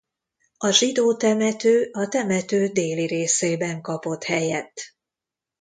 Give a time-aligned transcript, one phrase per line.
[0.57, 4.81] A zsidó temető a temető déli részében kapott helyet.